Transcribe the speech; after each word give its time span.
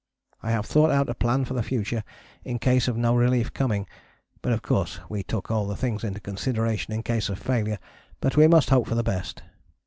I 0.41 0.49
have 0.49 0.65
thought 0.65 0.89
out 0.89 1.09
a 1.09 1.13
plan 1.13 1.45
for 1.45 1.53
the 1.53 1.61
future, 1.61 2.03
in 2.43 2.57
case 2.57 2.87
of 2.87 2.97
no 2.97 3.13
relief 3.13 3.53
coming, 3.53 3.85
but 4.41 4.51
of 4.51 4.63
course 4.63 4.99
we 5.09 5.21
took 5.21 5.51
all 5.51 5.71
things 5.75 6.03
into 6.03 6.19
consideration 6.19 6.91
in 6.91 7.03
case 7.03 7.29
of 7.29 7.37
failure, 7.37 7.77
but 8.19 8.35
we 8.35 8.47
must 8.47 8.71
hope 8.71 8.87
for 8.87 8.95
the 8.95 9.03
best. 9.03 9.43